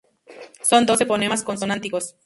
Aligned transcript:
Son 0.69 0.83
doce 0.89 1.05
fonemas 1.09 1.43
consonánticos. 1.43 2.15